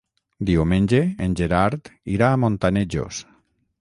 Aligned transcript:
Diumenge 0.49 1.01
en 1.25 1.35
Gerard 1.41 1.91
irà 2.15 2.31
a 2.37 2.41
Montanejos. 2.45 3.21